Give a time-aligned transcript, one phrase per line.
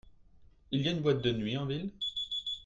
[0.71, 1.91] Il y a une boîte de nuit en ville?